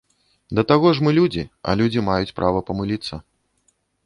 [0.59, 3.23] Да таго ж, мы людзі, а людзі маюць права памыліцца.